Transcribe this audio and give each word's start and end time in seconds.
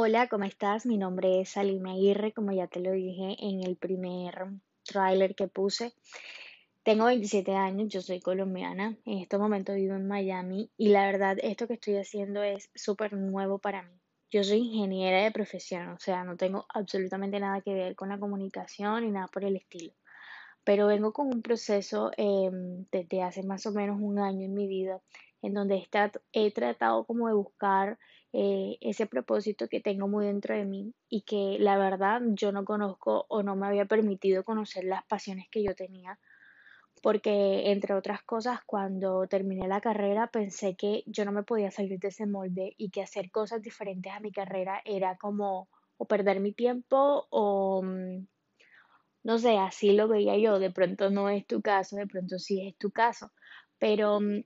Hola, 0.00 0.28
¿cómo 0.28 0.44
estás? 0.44 0.86
Mi 0.86 0.96
nombre 0.96 1.40
es 1.40 1.48
Salime 1.48 1.90
Aguirre, 1.90 2.32
como 2.32 2.52
ya 2.52 2.68
te 2.68 2.78
lo 2.78 2.92
dije 2.92 3.34
en 3.40 3.64
el 3.64 3.74
primer 3.76 4.46
tráiler 4.84 5.34
que 5.34 5.48
puse. 5.48 5.92
Tengo 6.84 7.06
27 7.06 7.56
años, 7.56 7.88
yo 7.88 8.00
soy 8.00 8.20
colombiana, 8.20 8.96
en 9.04 9.18
este 9.18 9.38
momento 9.38 9.74
vivo 9.74 9.96
en 9.96 10.06
Miami 10.06 10.70
y 10.76 10.90
la 10.90 11.04
verdad 11.06 11.38
esto 11.42 11.66
que 11.66 11.74
estoy 11.74 11.96
haciendo 11.96 12.44
es 12.44 12.70
súper 12.76 13.14
nuevo 13.14 13.58
para 13.58 13.82
mí. 13.82 14.00
Yo 14.30 14.44
soy 14.44 14.58
ingeniera 14.58 15.20
de 15.24 15.32
profesión, 15.32 15.88
o 15.88 15.98
sea, 15.98 16.22
no 16.22 16.36
tengo 16.36 16.64
absolutamente 16.68 17.40
nada 17.40 17.60
que 17.60 17.74
ver 17.74 17.96
con 17.96 18.10
la 18.10 18.20
comunicación 18.20 19.04
ni 19.04 19.10
nada 19.10 19.26
por 19.26 19.44
el 19.44 19.56
estilo. 19.56 19.94
Pero 20.62 20.86
vengo 20.86 21.12
con 21.12 21.26
un 21.26 21.42
proceso 21.42 22.12
em, 22.16 22.86
desde 22.92 23.24
hace 23.24 23.42
más 23.42 23.66
o 23.66 23.72
menos 23.72 23.98
un 24.00 24.20
año 24.20 24.44
en 24.44 24.54
mi 24.54 24.68
vida 24.68 25.02
en 25.42 25.54
donde 25.54 25.86
he 26.32 26.50
tratado 26.52 27.04
como 27.04 27.28
de 27.28 27.34
buscar 27.34 27.98
eh, 28.32 28.76
ese 28.80 29.06
propósito 29.06 29.68
que 29.68 29.80
tengo 29.80 30.08
muy 30.08 30.26
dentro 30.26 30.54
de 30.54 30.64
mí 30.64 30.94
y 31.08 31.22
que 31.22 31.56
la 31.60 31.78
verdad 31.78 32.20
yo 32.34 32.52
no 32.52 32.64
conozco 32.64 33.24
o 33.28 33.42
no 33.42 33.56
me 33.56 33.66
había 33.66 33.86
permitido 33.86 34.44
conocer 34.44 34.84
las 34.84 35.04
pasiones 35.06 35.46
que 35.50 35.62
yo 35.62 35.74
tenía. 35.74 36.18
Porque, 37.02 37.70
entre 37.70 37.94
otras 37.94 38.22
cosas, 38.24 38.60
cuando 38.66 39.26
terminé 39.28 39.68
la 39.68 39.80
carrera 39.80 40.26
pensé 40.26 40.74
que 40.76 41.04
yo 41.06 41.24
no 41.24 41.32
me 41.32 41.44
podía 41.44 41.70
salir 41.70 41.98
de 42.00 42.08
ese 42.08 42.26
molde 42.26 42.74
y 42.76 42.90
que 42.90 43.02
hacer 43.02 43.30
cosas 43.30 43.62
diferentes 43.62 44.12
a 44.12 44.20
mi 44.20 44.32
carrera 44.32 44.82
era 44.84 45.16
como 45.16 45.68
o 45.96 46.06
perder 46.06 46.40
mi 46.40 46.52
tiempo 46.52 47.26
o 47.30 47.82
mm, 47.82 48.26
no 49.24 49.38
sé, 49.38 49.58
así 49.58 49.92
lo 49.92 50.08
veía 50.08 50.36
yo. 50.38 50.58
De 50.58 50.70
pronto 50.70 51.10
no 51.10 51.28
es 51.28 51.46
tu 51.46 51.60
caso, 51.62 51.96
de 51.96 52.06
pronto 52.06 52.38
sí 52.38 52.66
es 52.66 52.76
tu 52.76 52.90
caso. 52.90 53.32
Pero 53.78 54.20
mm, 54.20 54.42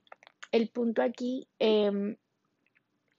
el 0.53 0.69
punto 0.69 1.01
aquí 1.01 1.47
em, 1.57 2.15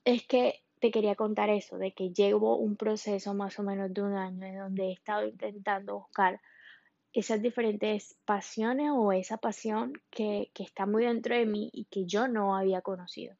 es 0.04 0.24
que 0.26 0.62
te 0.80 0.90
quería 0.90 1.16
contar 1.16 1.50
eso, 1.50 1.76
de 1.78 1.92
que 1.92 2.10
llevo 2.10 2.56
un 2.56 2.76
proceso 2.76 3.34
más 3.34 3.58
o 3.58 3.64
menos 3.64 3.92
de 3.92 4.02
un 4.02 4.14
año 4.14 4.46
en 4.46 4.58
donde 4.58 4.84
he 4.84 4.92
estado 4.92 5.26
intentando 5.26 5.98
buscar 5.98 6.40
esas 7.12 7.42
diferentes 7.42 8.16
pasiones 8.24 8.90
o 8.94 9.12
esa 9.12 9.36
pasión 9.38 9.94
que, 10.10 10.50
que 10.54 10.62
está 10.62 10.86
muy 10.86 11.04
dentro 11.04 11.34
de 11.34 11.44
mí 11.44 11.70
y 11.72 11.86
que 11.86 12.06
yo 12.06 12.28
no 12.28 12.56
había 12.56 12.82
conocido. 12.82 13.36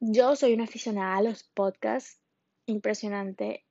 Yo 0.00 0.34
soy 0.34 0.54
una 0.54 0.64
aficionada 0.64 1.16
a 1.16 1.22
los 1.22 1.44
podcasts, 1.44 2.20
impresionante. 2.66 3.65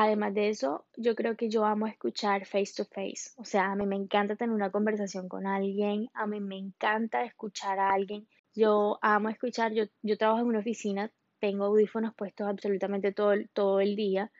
Además 0.00 0.32
de 0.34 0.48
eso, 0.50 0.86
yo 0.96 1.14
creo 1.14 1.36
que 1.36 1.48
yo 1.48 1.64
amo 1.64 1.86
escuchar 1.86 2.46
face 2.46 2.72
to 2.76 2.84
face. 2.84 3.32
O 3.36 3.44
sea, 3.44 3.72
a 3.72 3.76
mí 3.76 3.84
me 3.86 3.96
encanta 3.96 4.36
tener 4.36 4.54
una 4.54 4.70
conversación 4.70 5.28
con 5.28 5.46
alguien, 5.46 6.08
a 6.14 6.26
mí 6.26 6.40
me 6.40 6.56
encanta 6.56 7.24
escuchar 7.24 7.78
a 7.78 7.90
alguien 7.90 8.26
yo 8.58 8.98
amo 9.02 9.28
escuchar, 9.28 9.72
yo, 9.72 9.84
yo 10.02 10.18
trabajo 10.18 10.40
en 10.40 10.48
una 10.48 10.58
oficina, 10.58 11.12
tengo 11.38 11.66
audífonos 11.66 12.12
puestos 12.14 12.48
absolutamente 12.48 13.12
todo, 13.12 13.34
todo 13.52 13.80
el 13.80 13.94
día 13.94 14.32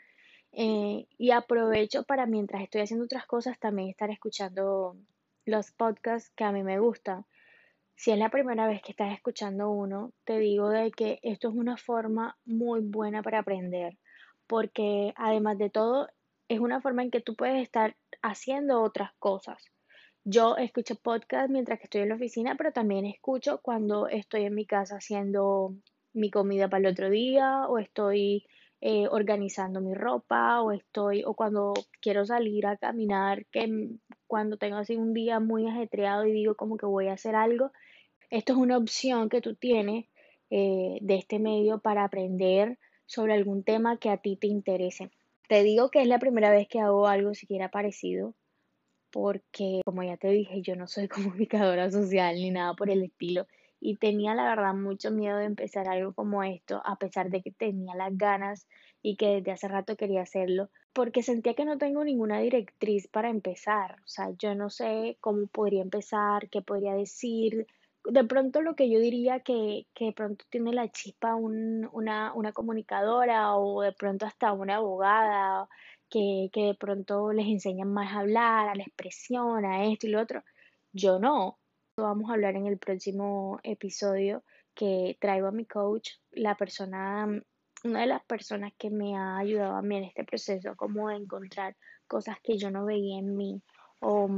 eh, 0.51 1.07
y 1.17 1.31
aprovecho 1.31 2.03
para 2.03 2.27
mientras 2.27 2.63
estoy 2.63 2.81
haciendo 2.81 3.05
otras 3.05 3.27
cosas 3.27 3.61
también 3.61 3.91
estar 3.91 4.11
escuchando 4.11 4.97
los 5.45 5.71
podcasts 5.71 6.31
que 6.35 6.43
a 6.43 6.51
mí 6.51 6.65
me 6.65 6.81
gustan. 6.81 7.27
Si 7.95 8.11
es 8.11 8.19
la 8.19 8.29
primera 8.29 8.67
vez 8.67 8.83
que 8.83 8.91
estás 8.91 9.13
escuchando 9.15 9.71
uno, 9.71 10.13
te 10.25 10.39
digo 10.39 10.69
de 10.69 10.91
que 10.91 11.21
esto 11.23 11.49
es 11.51 11.55
una 11.55 11.77
forma 11.77 12.37
muy 12.45 12.81
buena 12.81 13.23
para 13.23 13.39
aprender, 13.39 13.97
porque 14.49 15.13
además 15.17 15.59
de 15.59 15.71
todo, 15.71 16.09
es 16.49 16.61
una 16.61 16.81
forma 16.81 17.03
en 17.03 17.11
que 17.11 17.21
tú 17.21 17.37
puedes 17.37 17.63
estar 17.63 17.97
haciendo 18.23 18.83
otras 18.83 19.13
cosas. 19.19 19.63
Yo 20.25 20.57
escucho 20.57 20.97
podcast 20.97 21.51
mientras 21.51 21.79
que 21.79 21.85
estoy 21.85 22.03
en 22.03 22.09
la 22.09 22.17
oficina, 22.17 22.55
pero 22.57 22.73
también 22.73 23.07
escucho 23.07 23.61
cuando 23.63 24.09
estoy 24.09 24.45
en 24.45 24.55
mi 24.55 24.67
casa 24.67 24.97
haciendo 24.97 25.75
mi 26.13 26.31
comida 26.31 26.69
para 26.69 26.81
el 26.81 26.93
otro 26.93 27.11
día, 27.11 27.67
o 27.69 27.79
estoy 27.79 28.47
eh, 28.81 29.07
organizando 29.11 29.81
mi 29.81 29.95
ropa, 29.95 30.63
o 30.63 30.73
estoy, 30.73 31.23
o 31.25 31.35
cuando 31.35 31.75
quiero 32.01 32.25
salir 32.27 32.67
a 32.67 32.77
caminar, 32.77 33.47
que 33.47 33.91
cuando 34.27 34.57
tengo 34.57 34.77
así 34.77 34.97
un 34.97 35.15
día 35.15 35.41
muy 35.41 35.67
ajetreado 35.67 36.27
y 36.27 36.33
digo 36.33 36.55
como 36.57 36.77
que 36.77 36.87
voy 36.87 37.09
a 37.09 37.15
hacer 37.15 37.35
algo. 37.35 37.71
Esto 38.31 38.53
es 38.53 38.59
una 38.59 38.77
opción 38.77 39.29
que 39.29 39.41
tú 39.41 39.55
tienes 39.55 40.07
eh, 40.51 40.99
de 41.01 41.15
este 41.17 41.39
medio 41.39 41.79
para 41.79 42.05
aprender 42.05 42.79
sobre 43.09 43.35
algún 43.35 43.65
tema 43.65 43.99
que 43.99 44.11
a 44.11 44.19
ti 44.19 44.37
te 44.37 44.47
interese. 44.47 45.11
Te 45.49 45.65
digo 45.65 45.91
que 45.91 46.03
es 46.03 46.07
la 46.07 46.21
primera 46.21 46.53
vez 46.53 46.69
que 46.69 46.79
hago 46.79 47.09
algo 47.09 47.35
siquiera 47.35 47.71
parecido 47.71 48.37
porque, 49.11 49.81
como 49.85 50.03
ya 50.03 50.17
te 50.17 50.29
dije, 50.29 50.63
yo 50.63 50.77
no 50.77 50.87
soy 50.87 51.09
comunicadora 51.37 51.91
social 51.91 52.37
ni 52.37 52.51
nada 52.51 52.75
por 52.75 52.91
el 52.91 53.03
estilo. 53.03 53.47
Y 53.81 53.97
tenía 53.97 54.35
la 54.35 54.49
verdad 54.49 54.75
mucho 54.75 55.13
miedo 55.13 55.39
de 55.39 55.45
empezar 55.45 55.89
algo 55.89 56.13
como 56.13 56.43
esto, 56.43 56.83
a 56.85 56.97
pesar 56.97 57.31
de 57.31 57.43
que 57.43 57.53
tenía 57.53 57.95
las 57.95 58.17
ganas 58.17 58.67
y 59.03 59.17
que 59.17 59.37
desde 59.37 59.53
hace 59.53 59.69
rato 59.69 59.97
quería 59.97 60.23
hacerlo, 60.23 60.71
porque 60.93 61.23
sentía 61.23 61.55
que 61.55 61.65
no 61.65 61.79
tengo 61.79 62.03
ninguna 62.03 62.41
directriz 62.41 63.07
para 63.07 63.31
empezar. 63.31 63.97
O 64.05 64.09
sea, 64.09 64.31
yo 64.37 64.57
no 64.57 64.69
sé 64.69 65.17
cómo 65.21 65.47
podría 65.47 65.83
empezar, 65.83 66.51
qué 66.51 66.61
podría 66.61 66.95
decir. 66.95 67.69
De 68.11 68.25
pronto 68.25 68.63
lo 68.63 68.75
que 68.75 68.89
yo 68.91 68.99
diría 69.01 69.41
que, 69.41 69.87
que 69.95 70.07
de 70.07 70.13
pronto 70.13 70.47
tiene 70.49 70.73
la 70.73 70.91
chispa 70.91 71.35
un, 71.35 71.87
una, 71.93 72.33
una 72.33 72.53
comunicadora 72.53 73.55
o 73.55 73.83
de 73.83 73.93
pronto 73.93 74.25
hasta 74.25 74.53
una 74.55 74.77
abogada 74.77 75.69
que, 76.09 76.49
que 76.51 76.63
de 76.63 76.75
pronto 76.75 77.33
les 77.35 77.47
enseñan 77.47 77.93
más 77.93 78.15
a 78.15 78.21
hablar, 78.21 78.71
a 78.71 78.75
la 78.75 78.83
expresión, 78.83 79.67
a 79.67 79.85
esto 79.85 80.07
y 80.07 80.11
lo 80.11 80.23
otro. 80.23 80.43
Yo 80.93 81.19
no. 81.19 81.59
Vamos 81.99 82.31
a 82.31 82.35
hablar 82.35 82.57
en 82.57 82.67
el 82.67 82.79
próximo 82.79 83.61
episodio 83.63 84.43
que 84.75 85.19
traigo 85.21 85.49
a 85.49 85.53
mi 85.53 85.67
coach, 85.67 86.13
la 86.31 86.55
persona, 86.57 87.27
una 87.85 88.01
de 88.01 88.07
las 88.07 88.25
personas 88.25 88.73
que 88.79 88.89
me 88.89 89.17
ha 89.17 89.37
ayudado 89.37 89.75
a 89.75 89.83
mí 89.83 89.97
en 89.97 90.05
este 90.05 90.25
proceso, 90.25 90.77
como 90.77 91.11
de 91.11 91.17
encontrar 91.17 91.77
cosas 92.07 92.39
que 92.43 92.57
yo 92.57 92.71
no 92.71 92.87
veía 92.87 93.19
en 93.19 93.37
mí 93.37 93.61
o, 94.01 94.29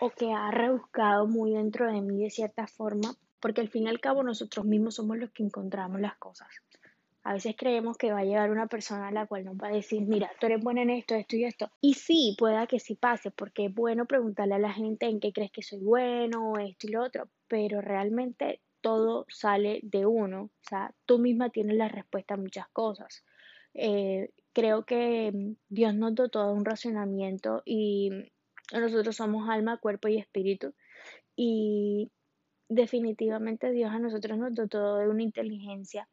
o 0.00 0.10
que 0.10 0.32
ha 0.32 0.50
rebuscado 0.50 1.26
muy 1.26 1.52
dentro 1.52 1.90
de 1.90 2.00
mí 2.00 2.22
de 2.22 2.30
cierta 2.30 2.66
forma, 2.66 3.14
porque 3.40 3.60
al 3.60 3.68
fin 3.68 3.84
y 3.84 3.88
al 3.88 4.00
cabo 4.00 4.22
nosotros 4.22 4.64
mismos 4.66 4.96
somos 4.96 5.18
los 5.18 5.30
que 5.30 5.42
encontramos 5.42 6.00
las 6.00 6.16
cosas. 6.16 6.48
A 7.24 7.34
veces 7.34 7.56
creemos 7.58 7.98
que 7.98 8.12
va 8.12 8.20
a 8.20 8.24
llegar 8.24 8.50
una 8.50 8.68
persona 8.68 9.08
a 9.08 9.12
la 9.12 9.26
cual 9.26 9.44
nos 9.44 9.56
va 9.56 9.68
a 9.68 9.72
decir, 9.72 10.02
mira, 10.02 10.30
tú 10.40 10.46
eres 10.46 10.62
buena 10.62 10.82
en 10.82 10.90
esto, 10.90 11.14
esto 11.14 11.36
y 11.36 11.44
esto. 11.44 11.70
Y 11.80 11.94
sí, 11.94 12.34
pueda 12.38 12.66
que 12.66 12.78
sí 12.78 12.94
pase, 12.94 13.30
porque 13.30 13.66
es 13.66 13.74
bueno 13.74 14.06
preguntarle 14.06 14.54
a 14.54 14.58
la 14.58 14.72
gente 14.72 15.06
en 15.06 15.20
qué 15.20 15.32
crees 15.32 15.50
que 15.50 15.62
soy 15.62 15.80
bueno, 15.80 16.54
esto 16.58 16.86
y 16.86 16.90
lo 16.90 17.04
otro, 17.04 17.28
pero 17.46 17.80
realmente 17.80 18.62
todo 18.80 19.26
sale 19.28 19.80
de 19.82 20.06
uno. 20.06 20.44
O 20.44 20.68
sea, 20.68 20.94
tú 21.04 21.18
misma 21.18 21.50
tienes 21.50 21.76
la 21.76 21.88
respuesta 21.88 22.34
a 22.34 22.38
muchas 22.38 22.68
cosas. 22.68 23.24
Eh, 23.74 24.30
creo 24.52 24.84
que 24.84 25.30
mm, 25.32 25.56
Dios 25.68 25.94
nos 25.94 26.14
dotó 26.14 26.46
de 26.46 26.52
un 26.54 26.64
racionamiento 26.64 27.62
y 27.64 28.10
nosotros 28.72 29.16
somos 29.16 29.48
alma, 29.48 29.78
cuerpo 29.78 30.08
y 30.08 30.18
espíritu. 30.18 30.74
Y 31.36 32.10
definitivamente 32.68 33.70
Dios 33.70 33.90
a 33.90 33.98
nosotros 33.98 34.38
nos 34.38 34.54
dotó 34.54 34.96
de 34.96 35.08
una 35.08 35.22
inteligencia 35.22 36.08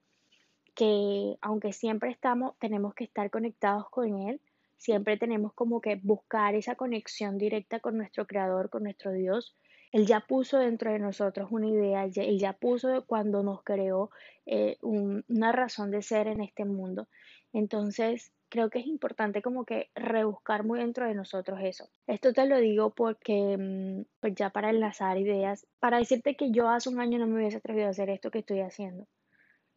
que 0.75 1.37
aunque 1.41 1.73
siempre 1.73 2.11
estamos, 2.11 2.57
tenemos 2.59 2.93
que 2.93 3.05
estar 3.05 3.29
conectados 3.31 3.89
con 3.89 4.27
Él, 4.27 4.41
siempre 4.77 5.17
tenemos 5.17 5.53
como 5.53 5.79
que 5.81 5.99
buscar 6.03 6.53
esa 6.53 6.75
conexión 6.75 7.37
directa 7.37 7.79
con 7.79 7.97
nuestro 7.97 8.27
Creador, 8.27 8.69
con 8.69 8.83
nuestro 8.83 9.11
Dios. 9.13 9.55
Él 9.95 10.05
ya 10.05 10.19
puso 10.19 10.59
dentro 10.59 10.91
de 10.91 10.99
nosotros 10.99 11.47
una 11.51 11.69
idea, 11.69 12.03
Él 12.03 12.37
ya 12.37 12.51
puso 12.51 13.05
cuando 13.05 13.43
nos 13.43 13.63
creó 13.63 14.09
eh, 14.45 14.75
una 14.81 15.53
razón 15.53 15.89
de 15.89 16.01
ser 16.01 16.27
en 16.27 16.41
este 16.41 16.65
mundo. 16.65 17.07
Entonces, 17.53 18.33
creo 18.49 18.69
que 18.69 18.79
es 18.79 18.87
importante 18.87 19.41
como 19.41 19.63
que 19.63 19.91
rebuscar 19.95 20.65
muy 20.65 20.79
dentro 20.79 21.07
de 21.07 21.15
nosotros 21.15 21.59
eso. 21.63 21.87
Esto 22.07 22.33
te 22.33 22.45
lo 22.45 22.59
digo 22.59 22.93
porque, 22.93 23.55
mm, 23.57 24.03
pues 24.19 24.35
ya 24.35 24.49
para 24.49 24.69
enlazar 24.69 25.17
ideas, 25.17 25.65
para 25.79 25.99
decirte 25.99 26.35
que 26.35 26.51
yo 26.51 26.67
hace 26.67 26.89
un 26.89 26.99
año 26.99 27.17
no 27.17 27.27
me 27.27 27.35
hubiese 27.35 27.59
atrevido 27.59 27.87
a 27.87 27.91
hacer 27.91 28.09
esto 28.09 28.31
que 28.31 28.39
estoy 28.39 28.59
haciendo 28.59 29.07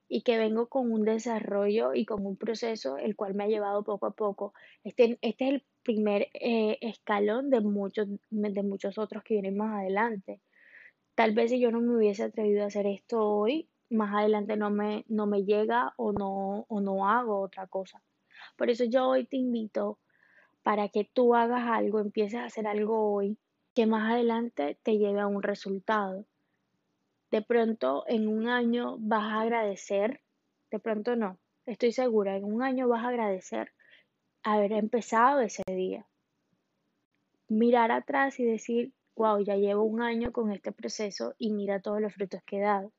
y 0.08 0.22
que 0.22 0.38
vengo 0.38 0.68
con 0.68 0.90
un 0.90 1.04
desarrollo 1.04 1.94
y 1.94 2.06
con 2.06 2.24
un 2.24 2.36
proceso 2.36 2.96
el 2.96 3.14
cual 3.14 3.34
me 3.34 3.44
ha 3.44 3.48
llevado 3.48 3.84
poco 3.84 4.06
a 4.06 4.12
poco. 4.12 4.54
Este, 4.82 5.18
este 5.20 5.44
es 5.46 5.54
el 5.54 5.64
primer 5.82 6.28
eh, 6.34 6.78
escalón 6.80 7.50
de 7.50 7.60
muchos, 7.60 8.08
de 8.30 8.62
muchos 8.62 8.98
otros 8.98 9.22
que 9.22 9.34
vienen 9.34 9.56
más 9.56 9.74
adelante. 9.80 10.40
Tal 11.14 11.34
vez 11.34 11.50
si 11.50 11.60
yo 11.60 11.70
no 11.70 11.80
me 11.80 11.96
hubiese 11.96 12.24
atrevido 12.24 12.64
a 12.64 12.68
hacer 12.68 12.86
esto 12.86 13.20
hoy, 13.20 13.68
más 13.90 14.14
adelante 14.14 14.56
no 14.56 14.70
me, 14.70 15.04
no 15.08 15.26
me 15.26 15.44
llega 15.44 15.92
o 15.96 16.12
no, 16.12 16.64
o 16.68 16.80
no 16.80 17.08
hago 17.08 17.40
otra 17.40 17.66
cosa. 17.66 18.02
Por 18.56 18.70
eso 18.70 18.84
yo 18.84 19.08
hoy 19.08 19.24
te 19.26 19.36
invito 19.36 19.98
para 20.62 20.88
que 20.88 21.08
tú 21.12 21.34
hagas 21.34 21.66
algo, 21.66 22.00
empieces 22.00 22.40
a 22.40 22.44
hacer 22.44 22.66
algo 22.66 23.12
hoy 23.12 23.38
que 23.74 23.86
más 23.86 24.10
adelante 24.10 24.78
te 24.82 24.98
lleve 24.98 25.20
a 25.20 25.26
un 25.26 25.42
resultado. 25.42 26.24
De 27.30 27.42
pronto 27.42 28.04
en 28.06 28.26
un 28.28 28.48
año 28.48 28.96
vas 28.98 29.24
a 29.24 29.40
agradecer, 29.42 30.22
de 30.70 30.78
pronto 30.78 31.14
no, 31.14 31.38
estoy 31.66 31.92
segura, 31.92 32.36
en 32.36 32.44
un 32.44 32.62
año 32.62 32.88
vas 32.88 33.04
a 33.04 33.08
agradecer 33.08 33.72
haber 34.42 34.72
empezado 34.72 35.40
ese 35.40 35.62
día. 35.66 36.06
Mirar 37.48 37.92
atrás 37.92 38.38
y 38.40 38.44
decir, 38.44 38.94
wow, 39.16 39.42
ya 39.42 39.56
llevo 39.56 39.82
un 39.82 40.00
año 40.00 40.32
con 40.32 40.52
este 40.52 40.72
proceso 40.72 41.34
y 41.38 41.52
mira 41.52 41.80
todos 41.80 42.00
los 42.00 42.14
frutos 42.14 42.40
que 42.46 42.58
he 42.58 42.60
dado. 42.60 42.92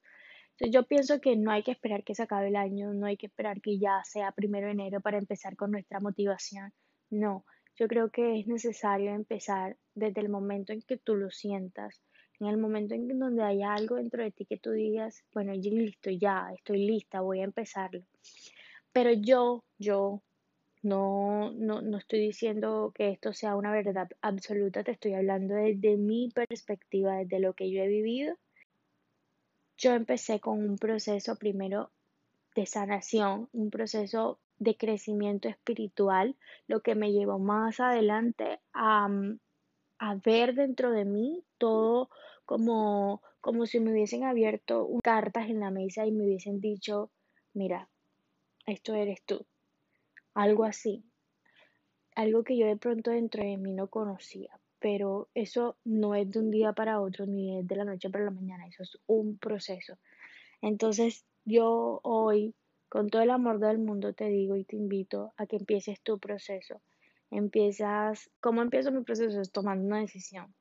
Entonces 0.52 0.74
yo 0.74 0.84
pienso 0.84 1.22
que 1.22 1.36
no 1.36 1.52
hay 1.52 1.64
que 1.64 1.72
esperar 1.72 2.04
que 2.04 2.14
se 2.14 2.24
acabe 2.24 2.50
el 2.50 2.56
año, 2.56 2.94
no 2.94 3.06
hay 3.06 3.16
que 3.18 3.28
esperar 3.28 3.62
que 3.62 3.80
ya 3.80 4.02
sea 4.04 4.34
primero 4.34 4.68
de 4.68 4.74
enero 4.74 5.00
para 5.00 5.18
empezar 5.18 5.56
con 5.56 5.72
nuestra 5.72 6.00
motivación. 6.02 6.74
No, 7.10 7.46
yo 7.76 7.88
creo 7.88 8.12
que 8.12 8.40
es 8.40 8.48
necesario 8.48 9.12
empezar 9.12 9.78
desde 9.96 10.20
el 10.20 10.30
momento 10.30 10.74
en 10.74 10.82
que 10.82 10.98
tú 10.98 11.16
lo 11.16 11.32
sientas, 11.32 12.02
en 12.40 12.48
el 12.48 12.58
momento 12.58 12.96
en 12.96 13.20
donde 13.20 13.44
haya 13.44 13.74
algo 13.74 13.96
dentro 13.96 14.24
de 14.24 14.32
ti 14.32 14.46
que 14.46 14.58
tú 14.58 14.72
digas, 14.72 15.24
bueno, 15.34 15.54
yo 15.54 15.72
listo, 15.72 16.10
ya, 16.10 16.52
estoy 16.56 16.86
lista, 16.86 17.22
voy 17.22 17.42
a 17.42 17.46
empezarlo. 17.46 18.04
Pero 18.94 19.12
yo, 19.12 19.64
yo, 19.78 20.22
no, 20.82 21.52
no, 21.52 21.82
no 21.82 21.98
estoy 21.98 22.20
diciendo 22.20 22.92
que 22.96 23.10
esto 23.10 23.34
sea 23.34 23.56
una 23.56 23.72
verdad 23.72 24.10
absoluta, 24.22 24.84
te 24.84 24.92
estoy 24.92 25.14
hablando 25.14 25.56
desde 25.56 25.98
mi 25.98 26.30
perspectiva, 26.30 27.18
desde 27.18 27.40
lo 27.40 27.54
que 27.54 27.70
yo 27.70 27.82
he 27.82 27.88
vivido. 27.88 28.36
Yo 29.78 29.94
empecé 29.94 30.40
con 30.40 30.60
un 30.60 30.78
proceso 30.78 31.36
primero 31.36 31.92
de 32.56 32.66
sanación, 32.66 33.50
un 33.52 33.70
proceso 33.70 34.40
de 34.58 34.76
crecimiento 34.76 35.48
espiritual, 35.48 36.36
lo 36.68 36.82
que 36.82 36.96
me 36.96 37.12
llevó 37.12 37.40
más 37.40 37.80
adelante 37.80 38.60
a, 38.74 39.08
a 40.00 40.16
ver 40.16 40.56
dentro 40.56 40.92
de 40.92 41.06
mí 41.06 41.44
todo 41.58 42.10
como, 42.46 43.22
como 43.42 43.66
si 43.66 43.80
me 43.80 43.92
hubiesen 43.92 44.24
abierto 44.24 44.90
cartas 45.04 45.50
en 45.50 45.60
la 45.60 45.70
mesa 45.70 46.06
y 46.06 46.12
me 46.12 46.24
hubiesen 46.24 46.60
dicho, 46.62 47.12
mira, 47.54 47.90
esto 48.66 48.96
eres 48.96 49.22
tú. 49.24 49.46
Algo 50.34 50.64
así. 50.64 51.04
Algo 52.16 52.44
que 52.44 52.58
yo 52.58 52.66
de 52.66 52.78
pronto 52.78 53.12
dentro 53.12 53.44
de 53.44 53.58
mí 53.58 53.74
no 53.74 53.88
conocía. 53.88 54.60
Pero 54.80 55.28
eso 55.34 55.76
no 55.84 56.16
es 56.16 56.32
de 56.32 56.40
un 56.40 56.50
día 56.50 56.72
para 56.72 57.02
otro 57.02 57.26
ni 57.26 57.60
es 57.60 57.68
de 57.68 57.76
la 57.76 57.84
noche 57.84 58.10
para 58.10 58.26
la 58.26 58.32
mañana. 58.32 58.66
Eso 58.68 58.84
es 58.84 58.98
un 59.06 59.38
proceso. 59.38 59.98
Entonces 60.62 61.26
yo 61.44 62.00
hoy, 62.04 62.56
con 62.88 63.10
todo 63.10 63.22
el 63.22 63.32
amor 63.32 63.60
del 63.60 63.80
mundo, 63.80 64.14
te 64.14 64.26
digo 64.30 64.56
y 64.56 64.64
te 64.64 64.78
invito 64.78 65.34
a 65.36 65.46
que 65.46 65.58
empieces 65.58 66.00
tu 66.02 66.20
proceso. 66.20 66.82
Empiezas, 67.32 68.30
¿cómo 68.40 68.62
empiezo 68.62 68.92
mi 68.92 69.04
proceso? 69.04 69.40
Es 69.42 69.52
tomando 69.52 69.86
una 69.86 70.00
decisión. 70.00 70.54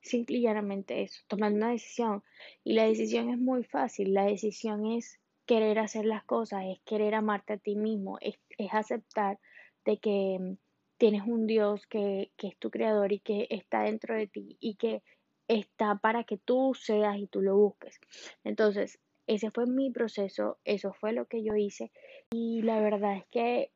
Simple 0.00 0.38
y 0.38 0.42
llanamente 0.42 1.02
eso, 1.02 1.22
tomando 1.28 1.56
una 1.58 1.70
decisión. 1.70 2.22
Y 2.64 2.74
la 2.74 2.84
decisión 2.84 3.30
es 3.30 3.38
muy 3.38 3.64
fácil. 3.64 4.14
La 4.14 4.24
decisión 4.24 4.86
es 4.86 5.18
querer 5.46 5.78
hacer 5.78 6.04
las 6.04 6.24
cosas, 6.24 6.64
es 6.66 6.80
querer 6.84 7.14
amarte 7.14 7.54
a 7.54 7.58
ti 7.58 7.74
mismo, 7.74 8.18
es, 8.20 8.38
aceptar 8.70 9.38
de 9.84 9.98
que 9.98 10.38
mm, 10.38 10.56
tienes 10.98 11.22
un 11.26 11.46
Dios 11.46 11.86
que, 11.86 12.32
que, 12.36 12.48
es 12.48 12.58
tu 12.58 12.70
creador 12.70 13.12
y 13.12 13.20
que 13.20 13.46
está 13.50 13.82
dentro 13.82 14.14
de 14.14 14.26
ti 14.26 14.58
y 14.60 14.76
que 14.76 15.02
está 15.48 15.96
para 15.96 16.24
que 16.24 16.36
tú 16.36 16.74
seas 16.74 17.16
y 17.18 17.26
tú 17.26 17.40
lo 17.40 17.56
busques. 17.56 17.98
Entonces, 18.44 19.00
ese 19.26 19.50
fue 19.50 19.66
mi 19.66 19.90
proceso, 19.90 20.58
eso 20.64 20.92
fue 20.92 21.12
lo 21.12 21.26
que 21.26 21.42
yo 21.42 21.54
hice 21.54 21.92
y 22.30 22.62
la 22.62 22.80
verdad 22.80 23.16
es 23.16 23.24
que 23.30 23.72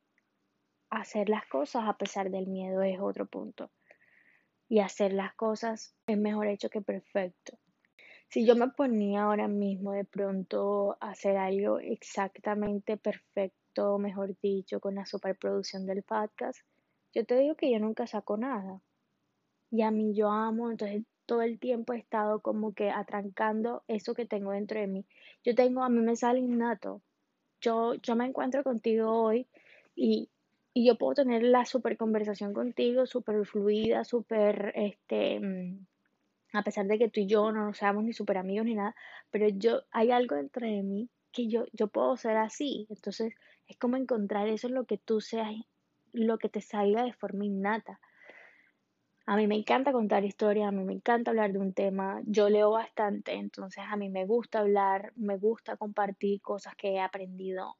hacer 0.93 1.29
las 1.31 1.47
cosas 1.47 1.85
a 1.87 1.97
pesar 1.97 2.31
del 2.31 2.47
miedo 2.47 2.83
es 2.83 3.01
otro 3.01 3.27
punto. 3.27 3.71
Y 4.69 4.81
hacer 4.81 5.13
las 5.13 5.35
cosas 5.35 5.95
es 6.07 6.19
mejor 6.19 6.47
hecho 6.47 6.71
que 6.71 6.83
perfecto. 6.83 7.59
Si 8.29 8.47
yo 8.47 8.57
me 8.57 8.69
ponía 8.69 9.25
ahora 9.25 9.49
mismo 9.49 9.93
de 9.93 10.05
pronto 10.05 10.97
a 11.01 11.11
hacer 11.11 11.37
algo 11.37 11.79
exactamente 11.79 12.97
perfecto, 12.97 13.99
mejor 13.99 14.37
dicho, 14.41 14.81
con 14.81 14.95
la 14.95 15.07
superproducción 15.07 15.87
del 15.87 16.03
podcast, 16.03 16.61
yo 17.15 17.25
te 17.27 17.37
digo 17.37 17.55
que 17.57 17.71
yo 17.71 17.79
nunca 17.79 18.07
saco 18.07 18.37
nada. 18.37 18.81
Y 19.71 19.83
a 19.83 19.91
mí 19.91 20.15
yo 20.15 20.31
amo, 20.31 20.71
entonces 20.71 21.05
todo 21.27 21.43
el 21.43 21.59
tiempo 21.59 21.93
he 21.93 21.99
estado 21.99 22.41
como 22.41 22.75
que 22.75 22.91
atrancando 22.91 23.83
eso 23.89 24.15
que 24.15 24.27
tengo 24.27 24.53
dentro 24.53 24.81
de 24.81 24.87
mí. 24.87 25.07
Yo 25.45 25.55
tengo, 25.55 25.83
a 25.83 25.89
mí 25.89 26.01
me 26.01 26.17
sale 26.17 26.41
innato. 26.41 27.03
Yo, 27.61 27.95
yo 27.95 28.17
me 28.17 28.27
encuentro 28.27 28.65
contigo 28.65 29.11
hoy 29.11 29.47
y, 29.95 30.32
y 30.75 30.87
yo 30.87 30.97
puedo 30.97 31.15
tener 31.15 31.43
la 31.43 31.65
super 31.67 31.97
conversación 31.97 32.55
contigo, 32.55 33.07
súper 33.07 33.45
fluida, 33.47 34.05
súper, 34.05 34.73
este, 34.75 35.41
mm, 35.41 35.87
a 36.55 36.63
pesar 36.63 36.87
de 36.87 36.99
que 36.99 37.09
tú 37.09 37.21
y 37.21 37.27
yo 37.27 37.53
no 37.53 37.75
seamos 37.75 38.05
ni 38.05 38.13
súper 38.13 38.39
amigos 38.39 38.67
ni 38.67 38.75
nada, 38.75 38.95
pero 39.31 39.49
yo, 39.49 39.83
hay 39.91 40.11
algo 40.11 40.37
dentro 40.37 40.67
de 40.67 40.83
mí 40.83 41.09
que 41.33 41.49
yo, 41.49 41.65
yo 41.73 41.89
puedo 41.89 42.17
ser 42.17 42.37
así. 42.37 42.87
Entonces, 42.91 43.35
es 43.67 43.77
como 43.79 43.97
encontrar 43.97 44.49
eso 44.49 44.69
en 44.69 44.75
lo 44.75 44.85
que 44.85 44.99
tú 44.99 45.21
seas, 45.21 45.55
lo 46.13 46.39
que 46.39 46.49
te 46.49 46.61
salga 46.61 47.05
de 47.05 47.13
forma 47.13 47.45
innata. 47.47 48.01
A 49.25 49.37
mí 49.37 49.47
me 49.47 49.55
encanta 49.57 49.93
contar 49.93 50.25
historias, 50.25 50.69
a 50.69 50.73
mí 50.73 50.85
me 50.85 50.95
encanta 50.95 51.31
hablar 51.31 51.53
de 51.53 51.59
un 51.59 51.73
tema, 51.73 52.21
yo 52.27 52.49
leo 52.51 52.73
bastante, 52.73 53.35
entonces 53.35 53.85
a 53.87 53.97
mí 53.97 54.09
me 54.09 54.27
gusta 54.27 54.59
hablar, 54.59 55.13
me 55.17 55.37
gusta 55.39 55.77
compartir 55.77 56.41
cosas 56.43 56.75
que 56.75 56.95
he 56.95 57.01
aprendido, 57.01 57.77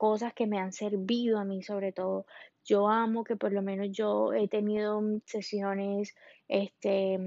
cosas 0.00 0.32
que 0.32 0.46
me 0.46 0.58
han 0.58 0.72
servido 0.72 1.38
a 1.38 1.44
mí 1.44 1.62
sobre 1.62 1.92
todo. 1.92 2.24
Yo 2.64 2.88
amo 2.88 3.22
que 3.22 3.36
por 3.36 3.52
lo 3.52 3.60
menos 3.60 3.88
yo 3.92 4.32
he 4.32 4.48
tenido 4.48 5.02
sesiones 5.26 6.14
este, 6.48 7.18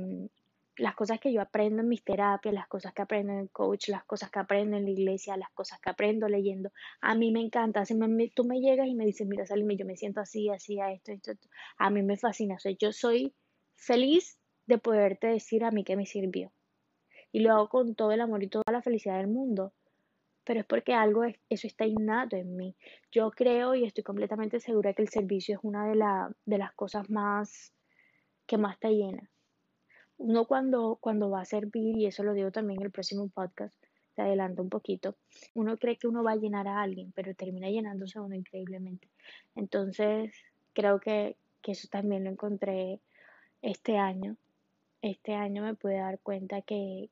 las 0.77 0.95
cosas 0.95 1.19
que 1.19 1.31
yo 1.31 1.39
aprendo 1.39 1.83
en 1.83 1.87
mis 1.87 2.03
terapias, 2.03 2.51
las 2.51 2.67
cosas 2.67 2.91
que 2.91 3.03
aprendo 3.03 3.31
en 3.33 3.39
el 3.41 3.51
coach, 3.51 3.89
las 3.89 4.03
cosas 4.05 4.31
que 4.31 4.39
aprendo 4.39 4.75
en 4.75 4.85
la 4.85 4.89
iglesia, 4.89 5.37
las 5.37 5.51
cosas 5.51 5.79
que 5.79 5.91
aprendo 5.91 6.27
leyendo, 6.27 6.71
a 6.99 7.13
mí 7.13 7.31
me 7.31 7.41
encanta. 7.41 7.85
Si 7.85 7.93
me, 7.93 8.29
tú 8.29 8.43
me 8.43 8.59
llegas 8.59 8.87
y 8.87 8.95
me 8.95 9.05
dices, 9.05 9.27
mira, 9.27 9.45
Salime, 9.45 9.77
yo 9.77 9.85
me 9.85 9.95
siento 9.95 10.19
así, 10.19 10.49
así, 10.49 10.79
a 10.79 10.91
esto, 10.91 11.11
esto, 11.11 11.33
esto, 11.33 11.47
a 11.77 11.91
mí 11.91 12.01
me 12.01 12.17
fascina. 12.17 12.55
O 12.55 12.59
sea, 12.59 12.71
yo 12.71 12.91
soy 12.91 13.35
feliz 13.75 14.39
de 14.65 14.79
poderte 14.79 15.27
decir 15.27 15.63
a 15.63 15.69
mí 15.69 15.83
que 15.83 15.95
me 15.95 16.07
sirvió. 16.07 16.51
Y 17.31 17.41
lo 17.41 17.53
hago 17.53 17.69
con 17.69 17.93
todo 17.93 18.11
el 18.13 18.21
amor 18.21 18.41
y 18.41 18.47
toda 18.47 18.71
la 18.71 18.81
felicidad 18.81 19.17
del 19.17 19.27
mundo. 19.27 19.73
Pero 20.45 20.59
es 20.61 20.65
porque 20.65 20.93
algo, 20.93 21.23
es, 21.23 21.37
eso 21.49 21.67
está 21.67 21.85
innato 21.85 22.35
en 22.35 22.55
mí. 22.55 22.75
Yo 23.11 23.31
creo 23.31 23.75
y 23.75 23.85
estoy 23.85 24.03
completamente 24.03 24.59
segura 24.59 24.93
que 24.93 25.01
el 25.01 25.09
servicio 25.09 25.55
es 25.55 25.63
una 25.63 25.87
de, 25.87 25.95
la, 25.95 26.31
de 26.45 26.57
las 26.57 26.73
cosas 26.73 27.09
más 27.09 27.73
que 28.45 28.57
más 28.57 28.77
te 28.79 28.89
llena 28.89 29.29
uno 30.17 30.45
cuando, 30.45 30.97
cuando 31.01 31.29
va 31.29 31.41
a 31.41 31.45
servir, 31.45 31.97
y 31.97 32.05
eso 32.05 32.23
lo 32.23 32.33
digo 32.33 32.51
también 32.51 32.79
en 32.79 32.85
el 32.85 32.91
próximo 32.91 33.29
podcast, 33.29 33.75
te 34.15 34.21
adelanto 34.21 34.61
un 34.61 34.69
poquito, 34.69 35.17
uno 35.53 35.77
cree 35.77 35.97
que 35.97 36.07
uno 36.07 36.23
va 36.23 36.31
a 36.31 36.37
llenar 36.37 36.67
a 36.67 36.81
alguien, 36.81 37.11
pero 37.13 37.33
termina 37.33 37.69
llenándose 37.69 38.19
uno 38.19 38.35
increíblemente. 38.35 39.09
Entonces, 39.55 40.33
creo 40.73 40.99
que, 40.99 41.35
eso 41.65 41.87
también 41.89 42.25
lo 42.25 42.29
encontré 42.29 42.99
este 43.61 43.97
año. 43.97 44.35
Este 45.01 45.33
año 45.33 45.63
me 45.63 45.75
pude 45.75 45.95
dar 45.97 46.19
cuenta 46.19 46.61
que, 46.61 47.09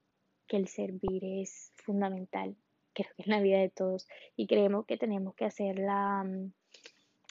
que 0.48 0.57
el 0.57 0.68
servir 0.68 1.24
es 1.24 1.72
fundamental, 1.75 2.56
creo 2.94 3.10
que 3.16 3.24
en 3.24 3.32
la 3.32 3.42
vida 3.42 3.60
de 3.60 3.70
todos, 3.70 4.08
y 4.36 4.48
creemos 4.48 4.86
que 4.86 4.98
tenemos 4.98 5.36
que 5.36 5.46
hacer 5.46 5.80
la 5.80 6.24
mm, 6.24 6.52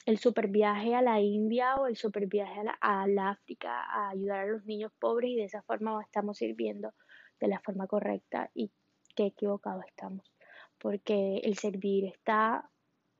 el 0.05 0.17
super 0.17 0.47
viaje 0.47 0.95
a 0.95 1.01
la 1.01 1.19
India 1.21 1.75
o 1.75 1.87
el 1.87 1.95
super 1.95 2.27
viaje 2.27 2.61
a 2.79 3.07
la, 3.07 3.29
África 3.29 3.83
a 3.83 4.09
ayudar 4.09 4.39
a 4.39 4.47
los 4.47 4.65
niños 4.65 4.91
pobres 4.99 5.31
y 5.31 5.35
de 5.35 5.43
esa 5.43 5.61
forma 5.61 6.01
estamos 6.01 6.37
sirviendo 6.37 6.93
de 7.39 7.47
la 7.47 7.59
forma 7.59 7.87
correcta 7.87 8.49
y 8.53 8.71
qué 9.15 9.27
equivocado 9.27 9.81
estamos. 9.87 10.31
Porque 10.79 11.37
el 11.43 11.57
servir 11.57 12.05
está 12.05 12.67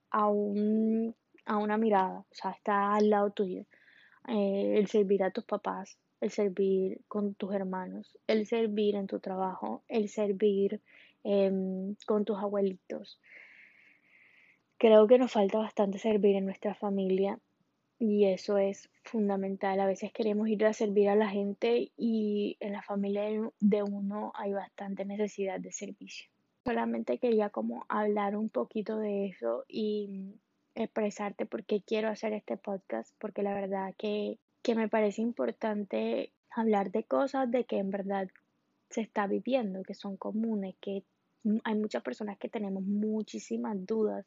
a, 0.10 0.28
un, 0.28 1.16
a 1.46 1.58
una 1.58 1.78
mirada, 1.78 2.20
o 2.20 2.34
sea, 2.36 2.52
está 2.52 2.94
al 2.96 3.10
lado 3.10 3.32
tuyo. 3.32 3.66
Eh, 4.28 4.76
el 4.78 4.88
servir 4.88 5.24
a 5.24 5.32
tus 5.32 5.46
papás, 5.46 5.98
el 6.20 6.32
servir 6.32 7.02
con 7.08 7.36
tus 7.36 7.54
hermanos, 7.54 8.18
el 8.28 8.48
servir 8.48 8.96
en 8.96 9.08
tu 9.08 9.20
trabajo, 9.20 9.84
el 9.88 10.10
servir 10.10 10.82
em, 11.24 11.96
con 12.06 12.26
tus 12.26 12.38
abuelitos, 12.38 13.20
Creo 14.82 15.06
que 15.06 15.20
nos 15.20 15.34
falta 15.34 15.60
bastante 15.60 16.00
servir 16.00 16.36
en 16.36 16.46
nuestra 16.46 16.74
familia 16.74 17.38
y 18.00 18.26
eso 18.26 18.58
es 18.58 18.90
fundamental. 19.04 19.80
A 19.80 19.86
veces 19.86 20.12
queremos 20.12 20.48
ir 20.48 20.66
a 20.66 20.74
servir 20.74 21.08
a 21.08 21.16
la 21.16 21.30
gente 21.30 21.92
y 21.96 22.58
en 22.60 22.74
la 22.74 22.82
familia 22.82 23.26
de 23.60 23.84
uno 23.84 24.32
hay 24.34 24.54
bastante 24.54 25.06
necesidad 25.06 25.60
de 25.60 25.72
servicio. 25.72 26.26
Solamente 26.66 27.20
quería 27.20 27.52
como 27.52 27.86
hablar 27.90 28.36
un 28.36 28.50
poquito 28.50 28.98
de 28.98 29.28
eso 29.28 29.66
y 29.68 30.34
expresarte 30.74 31.46
por 31.46 31.64
qué 31.64 31.84
quiero 31.84 32.10
hacer 32.10 32.34
este 32.34 32.58
podcast, 32.58 33.14
porque 33.20 33.44
la 33.44 33.54
verdad 33.54 33.94
que, 34.00 34.40
que 34.64 34.74
me 34.74 34.90
parece 34.90 35.22
importante 35.22 36.34
hablar 36.50 36.90
de 36.90 37.04
cosas 37.04 37.52
de 37.52 37.66
que 37.66 37.78
en 37.78 37.92
verdad 37.92 38.30
se 38.90 39.02
está 39.02 39.28
viviendo, 39.28 39.84
que 39.84 39.94
son 39.94 40.18
comunes, 40.18 40.74
que 40.82 41.04
hay 41.64 41.76
muchas 41.76 42.04
personas 42.04 42.38
que 42.38 42.50
tenemos 42.50 42.84
muchísimas 42.84 43.86
dudas 43.86 44.26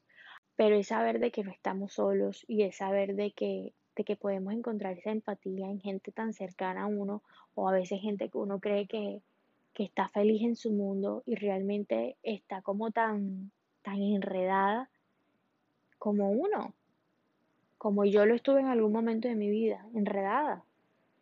pero 0.57 0.77
es 0.77 0.89
saber 0.89 1.19
de 1.19 1.31
que 1.31 1.45
no 1.45 1.51
estamos 1.51 1.95
solos 1.95 2.45
y 2.47 2.63
es 2.63 2.77
saber 2.77 3.17
de 3.17 3.33
que, 3.33 3.73
de 3.97 4.05
que 4.05 4.17
podemos 4.17 4.53
encontrar 4.53 4.97
esa 4.97 5.11
empatía 5.11 5.69
en 5.69 5.81
gente 5.81 6.13
tan 6.13 6.33
cercana 6.33 6.85
a 6.85 6.87
uno 6.87 7.23
o 7.55 7.69
a 7.69 7.73
veces 7.73 8.01
gente 8.01 8.29
que 8.29 8.39
uno 8.39 8.61
cree 8.61 8.87
que, 8.87 9.21
que 9.73 9.85
está 9.85 10.09
feliz 10.09 10.43
en 10.43 10.57
su 10.57 10.71
mundo 10.71 11.23
y 11.27 11.35
realmente 11.35 12.17
está 12.23 12.63
como 12.63 12.93
tan, 12.93 13.51
tan 13.83 14.01
enredada 14.01 14.91
como 15.99 16.31
uno, 16.31 16.75
como 17.79 18.05
yo 18.05 18.27
lo 18.27 18.35
estuve 18.35 18.61
en 18.61 18.69
algún 18.69 18.93
momento 18.93 19.27
de 19.27 19.35
mi 19.35 19.51
vida, 19.51 19.87
enredada. 19.95 20.65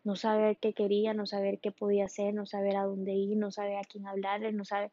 No 0.04 0.16
saber 0.16 0.56
qué 0.56 0.72
quería, 0.72 1.14
no 1.14 1.26
saber 1.26 1.60
qué 1.60 1.70
podía 1.70 2.06
hacer, 2.06 2.34
no 2.34 2.44
saber 2.44 2.76
a 2.76 2.84
dónde 2.84 3.12
ir, 3.12 3.36
no 3.36 3.52
saber 3.52 3.76
a 3.76 3.84
quién 3.84 4.08
hablarle, 4.08 4.52
no 4.52 4.64
saber 4.64 4.90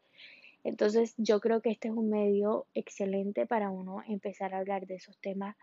Entonces 0.64 1.14
yo 1.16 1.40
creo 1.40 1.60
que 1.60 1.70
este 1.70 1.88
es 1.88 1.94
un 1.94 2.10
medio 2.10 2.66
excelente 2.74 3.46
para 3.46 3.70
uno 3.70 4.02
empezar 4.06 4.54
a 4.54 4.58
hablar 4.58 4.86
de 4.86 4.96
esos 4.96 5.18
temas 5.18 5.56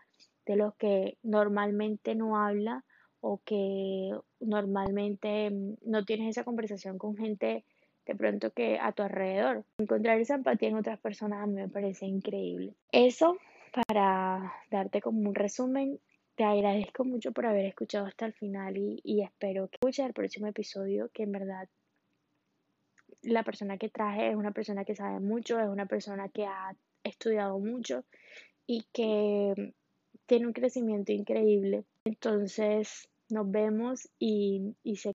de 0.46 0.56
los 0.56 0.74
que 0.76 1.16
normalmente 1.22 2.14
no 2.14 2.36
habla 2.36 2.84
o 3.20 3.40
que 3.44 4.10
normalmente 4.40 5.50
mm, 5.50 5.76
no 5.84 6.04
tienes 6.04 6.30
esa 6.30 6.44
conversación 6.44 6.98
con 6.98 7.16
gente 7.16 7.64
de 8.06 8.14
pronto 8.14 8.50
que 8.50 8.78
a 8.80 8.92
tu 8.92 9.02
alrededor. 9.02 9.64
Encontrar 9.78 10.18
esa 10.18 10.36
empatía 10.36 10.70
en 10.70 10.76
otras 10.76 10.98
personas 10.98 11.42
a 11.42 11.46
mí 11.46 11.54
me 11.54 11.68
parece 11.68 12.06
increíble. 12.06 12.74
Eso 12.90 13.36
para 13.86 14.54
darte 14.70 15.00
como 15.00 15.28
un 15.28 15.34
resumen. 15.34 16.00
Te 16.34 16.44
agradezco 16.44 17.04
mucho 17.04 17.32
por 17.32 17.46
haber 17.46 17.66
escuchado 17.66 18.06
hasta 18.06 18.24
el 18.24 18.32
final 18.32 18.76
y, 18.76 19.00
y 19.02 19.22
espero 19.22 19.68
que 19.68 19.76
escuches 19.76 20.06
el 20.06 20.12
próximo 20.12 20.46
episodio, 20.46 21.10
que 21.12 21.24
en 21.24 21.32
verdad 21.32 21.68
la 23.22 23.42
persona 23.42 23.78
que 23.78 23.88
traje 23.88 24.30
es 24.30 24.36
una 24.36 24.52
persona 24.52 24.84
que 24.84 24.94
sabe 24.94 25.20
mucho, 25.20 25.58
es 25.58 25.68
una 25.68 25.86
persona 25.86 26.28
que 26.28 26.46
ha 26.46 26.76
estudiado 27.02 27.58
mucho 27.58 28.04
y 28.66 28.86
que 28.92 29.74
tiene 30.26 30.46
un 30.46 30.52
crecimiento 30.52 31.12
increíble. 31.12 31.84
Entonces, 32.04 33.08
nos 33.30 33.50
vemos 33.50 34.08
y, 34.18 34.76
y 34.82 34.96